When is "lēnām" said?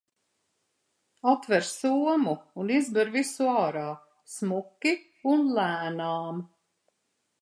5.59-6.45